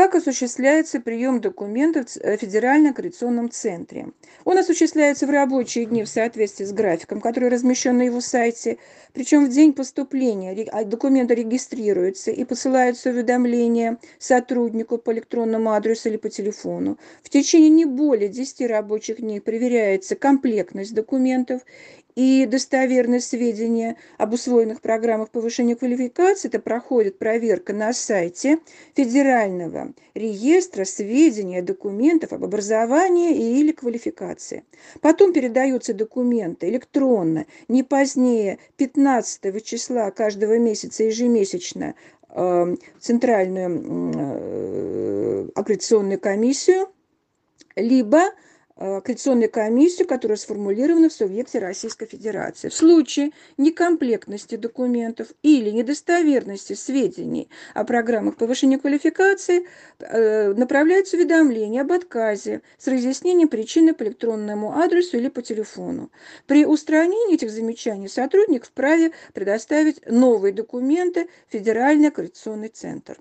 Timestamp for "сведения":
23.20-23.96